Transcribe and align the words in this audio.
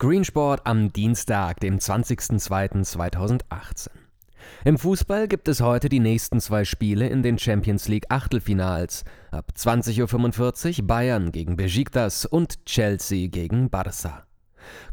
Screensport 0.00 0.62
am 0.64 0.94
Dienstag, 0.94 1.60
dem 1.60 1.76
20.02.2018. 1.76 3.88
Im 4.64 4.78
Fußball 4.78 5.28
gibt 5.28 5.46
es 5.46 5.60
heute 5.60 5.90
die 5.90 6.00
nächsten 6.00 6.40
zwei 6.40 6.64
Spiele 6.64 7.06
in 7.08 7.22
den 7.22 7.38
Champions 7.38 7.86
League 7.86 8.06
Achtelfinals. 8.08 9.04
Ab 9.30 9.52
20.45 9.54 10.80
Uhr 10.80 10.86
Bayern 10.86 11.32
gegen 11.32 11.58
Besiktas 11.58 12.24
und 12.24 12.64
Chelsea 12.64 13.28
gegen 13.28 13.68
Barça. 13.68 14.22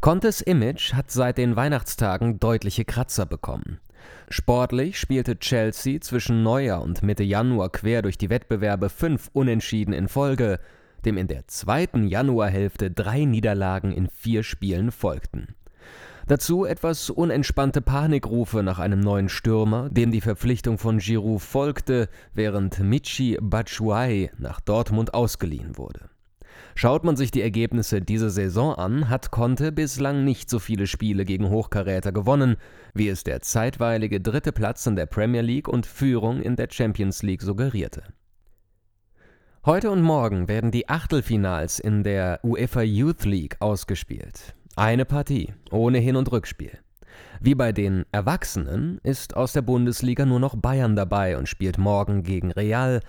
Contes 0.02 0.42
Image 0.42 0.92
hat 0.92 1.10
seit 1.10 1.38
den 1.38 1.56
Weihnachtstagen 1.56 2.38
deutliche 2.38 2.84
Kratzer 2.84 3.24
bekommen. 3.24 3.80
Sportlich 4.28 4.98
spielte 4.98 5.38
Chelsea 5.38 6.02
zwischen 6.02 6.42
Neujahr 6.42 6.82
und 6.82 7.02
Mitte 7.02 7.24
Januar 7.24 7.70
quer 7.70 8.02
durch 8.02 8.18
die 8.18 8.28
Wettbewerbe 8.28 8.90
fünf 8.90 9.30
Unentschieden 9.32 9.94
in 9.94 10.08
Folge, 10.08 10.60
dem 11.04 11.16
in 11.16 11.28
der 11.28 11.46
zweiten 11.48 12.06
Januarhälfte 12.06 12.90
drei 12.90 13.24
Niederlagen 13.24 13.92
in 13.92 14.08
vier 14.08 14.42
Spielen 14.42 14.90
folgten. 14.90 15.54
Dazu 16.28 16.66
etwas 16.66 17.08
unentspannte 17.08 17.80
Panikrufe 17.80 18.62
nach 18.62 18.78
einem 18.78 19.00
neuen 19.00 19.30
Stürmer, 19.30 19.88
dem 19.88 20.12
die 20.12 20.20
Verpflichtung 20.20 20.76
von 20.76 20.98
Giroud 20.98 21.40
folgte, 21.40 22.10
während 22.34 22.80
Michi 22.80 23.38
Batshuayi 23.40 24.30
nach 24.36 24.60
Dortmund 24.60 25.14
ausgeliehen 25.14 25.78
wurde. 25.78 26.10
Schaut 26.74 27.02
man 27.02 27.16
sich 27.16 27.30
die 27.30 27.40
Ergebnisse 27.40 28.02
dieser 28.02 28.28
Saison 28.28 28.74
an, 28.74 29.08
hat 29.08 29.30
Conte 29.30 29.72
bislang 29.72 30.24
nicht 30.24 30.50
so 30.50 30.58
viele 30.58 30.86
Spiele 30.86 31.24
gegen 31.24 31.48
Hochkaräter 31.48 32.12
gewonnen, 32.12 32.56
wie 32.92 33.08
es 33.08 33.24
der 33.24 33.40
zeitweilige 33.40 34.20
dritte 34.20 34.52
Platz 34.52 34.86
in 34.86 34.96
der 34.96 35.06
Premier 35.06 35.40
League 35.42 35.66
und 35.66 35.86
Führung 35.86 36.42
in 36.42 36.56
der 36.56 36.68
Champions 36.70 37.22
League 37.22 37.42
suggerierte. 37.42 38.02
Heute 39.68 39.90
und 39.90 40.00
morgen 40.00 40.48
werden 40.48 40.70
die 40.70 40.88
Achtelfinals 40.88 41.78
in 41.78 42.02
der 42.02 42.40
UEFA 42.42 42.80
Youth 42.80 43.26
League 43.26 43.58
ausgespielt. 43.60 44.54
Eine 44.76 45.04
Partie, 45.04 45.52
ohne 45.70 45.98
Hin- 45.98 46.16
und 46.16 46.32
Rückspiel. 46.32 46.78
Wie 47.42 47.54
bei 47.54 47.72
den 47.72 48.06
Erwachsenen 48.10 48.98
ist 49.02 49.36
aus 49.36 49.52
der 49.52 49.60
Bundesliga 49.60 50.24
nur 50.24 50.40
noch 50.40 50.56
Bayern 50.56 50.96
dabei 50.96 51.36
und 51.36 51.50
spielt 51.50 51.76
morgen 51.76 52.22
gegen 52.22 52.50
Real 52.50 53.02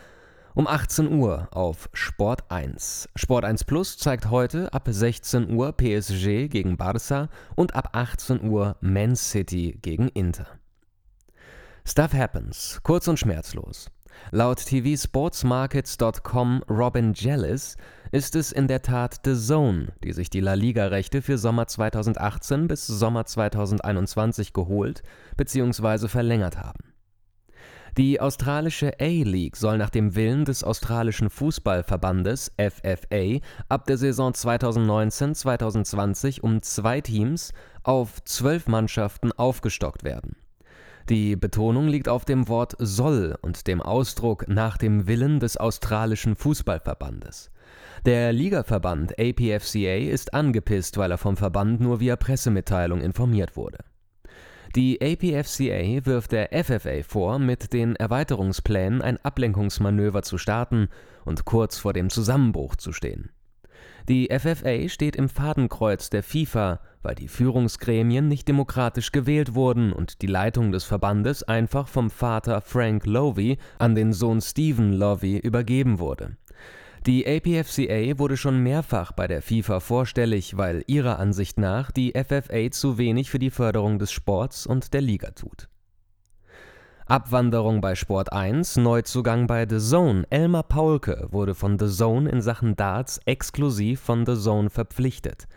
um 0.54 0.68
18 0.68 1.10
Uhr 1.14 1.48
auf 1.52 1.90
Sport 1.94 2.52
1. 2.52 3.08
Sport 3.16 3.46
1 3.46 3.64
Plus 3.64 3.98
zeigt 3.98 4.30
heute 4.30 4.74
ab 4.74 4.86
16 4.86 5.52
Uhr 5.52 5.72
PSG 5.72 6.50
gegen 6.50 6.76
Barça 6.76 7.30
und 7.56 7.74
ab 7.74 7.92
18 7.94 8.44
Uhr 8.44 8.76
Man 8.82 9.16
City 9.16 9.80
gegen 9.82 10.10
Inter. 10.10 10.48
Stuff 11.86 12.14
Happens, 12.14 12.82
kurz 12.84 13.08
und 13.08 13.18
schmerzlos. 13.18 13.90
Laut 14.32 14.60
tvsportsmarkets.com 14.60 16.64
Robin 16.70 17.14
Jellis 17.14 17.78
ist 18.12 18.36
es 18.36 18.52
in 18.52 18.68
der 18.68 18.82
Tat 18.82 19.22
The 19.26 19.36
Zone, 19.36 19.94
die 20.04 20.14
sich 20.14 20.30
die 20.30 20.40
La 20.40 20.54
Liga-Rechte 20.54 21.22
für 21.22 21.38
Sommer 21.38 21.68
2018 21.68 22.68
bis 22.68 22.88
Sommer 22.88 23.26
2021 23.26 24.54
geholt 24.54 25.04
bzw. 25.38 26.08
verlängert 26.08 26.58
haben. 26.58 26.90
Die 27.98 28.22
australische 28.22 28.94
A-League 29.00 29.58
soll 29.58 29.78
nach 29.78 29.90
dem 29.90 30.16
Willen 30.16 30.46
des 30.46 30.64
australischen 30.64 31.30
Fußballverbandes 31.30 32.54
FFA 32.58 33.40
ab 33.68 33.86
der 33.88 33.98
Saison 33.98 34.32
2019-2020 34.32 36.40
um 36.42 36.62
zwei 36.62 37.02
Teams 37.02 37.52
auf 37.84 38.24
zwölf 38.24 38.68
Mannschaften 38.68 39.32
aufgestockt 39.32 40.04
werden. 40.04 40.36
Die 41.10 41.36
Betonung 41.36 41.88
liegt 41.88 42.08
auf 42.08 42.24
dem 42.24 42.48
Wort 42.48 42.76
soll 42.78 43.36
und 43.42 43.66
dem 43.66 43.82
Ausdruck 43.82 44.48
nach 44.48 44.78
dem 44.78 45.08
Willen 45.08 45.40
des 45.40 45.58
australischen 45.58 46.36
Fußballverbandes. 46.36 47.50
Der 48.06 48.32
Ligaverband 48.32 49.18
APFCA 49.20 49.98
ist 49.98 50.36
angepisst, 50.36 50.98
weil 50.98 51.10
er 51.10 51.18
vom 51.18 51.36
Verband 51.36 51.82
nur 51.82 52.00
via 52.00 52.16
Pressemitteilung 52.16 53.02
informiert 53.02 53.58
wurde. 53.58 53.80
Die 54.76 55.02
APFCA 55.02 56.06
wirft 56.06 56.32
der 56.32 56.50
FFA 56.64 57.02
vor, 57.02 57.40
mit 57.40 57.74
den 57.74 57.96
Erweiterungsplänen 57.96 59.02
ein 59.02 59.18
Ablenkungsmanöver 59.18 60.22
zu 60.22 60.38
starten 60.38 60.90
und 61.26 61.44
kurz 61.44 61.80
vor 61.80 61.94
dem 61.94 62.12
Zusammenbruch 62.12 62.76
zu 62.76 62.94
stehen. 62.94 63.32
Die 64.10 64.28
FFA 64.36 64.90
steht 64.90 65.16
im 65.16 65.30
Fadenkreuz 65.30 66.10
der 66.10 66.24
FIFA, 66.24 66.80
weil 67.04 67.14
die 67.14 67.28
Führungsgremien 67.28 68.28
nicht 68.28 68.48
demokratisch 68.48 69.12
gewählt 69.12 69.54
wurden 69.54 69.94
und 69.94 70.24
die 70.24 70.28
Leitung 70.28 70.72
des 70.72 70.84
Verbandes 70.84 71.44
einfach 71.44 71.88
vom 71.88 72.10
Vater 72.10 72.62
Frank 72.62 73.06
Lovey 73.06 73.60
an 73.78 73.94
den 73.94 74.12
Sohn 74.12 74.42
Stephen 74.42 74.94
Lovey 74.94 75.38
übergeben 75.38 76.00
wurde. 76.00 76.38
Die 77.06 77.28
APFCA 77.28 78.18
wurde 78.18 78.36
schon 78.36 78.64
mehrfach 78.64 79.12
bei 79.12 79.28
der 79.28 79.44
FIFA 79.44 79.80
vorstellig, 79.80 80.58
weil 80.58 80.84
ihrer 80.88 81.20
Ansicht 81.20 81.60
nach 81.60 81.92
die 81.92 82.14
FFA 82.14 82.72
zu 82.72 82.98
wenig 82.98 83.30
für 83.30 83.40
die 83.40 83.52
Förderung 83.52 84.00
des 84.00 84.12
Sports 84.12 84.66
und 84.66 84.92
der 84.96 85.02
Liga 85.02 85.30
tut. 85.32 85.69
Abwanderung 87.10 87.82
bei 87.82 87.96
Sport 87.96 88.32
1, 88.34 88.78
Neuzugang 88.78 89.48
bei 89.48 89.66
The 89.68 89.80
Zone. 89.80 90.28
Elmar 90.30 90.62
Paulke 90.62 91.28
wurde 91.32 91.56
von 91.56 91.80
The 91.80 91.88
Zone 91.88 92.30
in 92.30 92.40
Sachen 92.40 92.76
Darts 92.76 93.20
exklusiv 93.26 94.00
von 94.00 94.28
The 94.28 94.36
Zone 94.36 94.70
verpflichtet. 94.70 95.48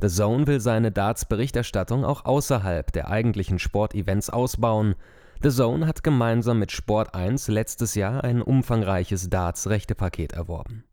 The 0.00 0.08
Zone 0.08 0.46
will 0.46 0.58
seine 0.58 0.92
Darts-Berichterstattung 0.92 2.06
auch 2.06 2.24
außerhalb 2.24 2.92
der 2.92 3.10
eigentlichen 3.10 3.58
Sportevents 3.58 4.30
ausbauen. 4.30 4.94
The 5.42 5.50
Zone 5.50 5.86
hat 5.86 6.02
gemeinsam 6.02 6.60
mit 6.60 6.72
Sport 6.72 7.14
1 7.14 7.48
letztes 7.48 7.94
Jahr 7.94 8.24
ein 8.24 8.40
umfangreiches 8.40 9.28
Darts-Rechtepaket 9.28 10.32
erworben 10.32 10.84